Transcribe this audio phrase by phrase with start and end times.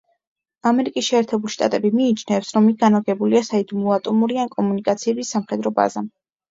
[0.69, 6.11] ამერიკის შეერთებული შტატები მიიჩნევს, რომ იქ განლაგებულია საიდუმლო ატომური ან კომუნიკაციების სამხედრო ბაზა.